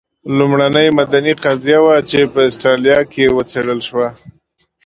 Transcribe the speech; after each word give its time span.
لومړنۍ 0.37 0.87
مدني 0.99 1.33
قضیه 1.43 1.79
وه 1.85 1.95
چې 2.09 2.19
په 2.33 2.39
اسټرالیا 2.49 2.99
کې 3.11 3.33
وڅېړل 3.35 3.79
شوه. 3.87 4.09